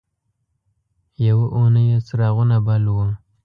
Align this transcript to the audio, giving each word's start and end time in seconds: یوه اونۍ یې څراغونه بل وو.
یوه 1.27 1.45
اونۍ 1.55 1.83
یې 1.91 1.97
څراغونه 2.07 2.55
بل 2.65 2.83
وو. 2.95 3.05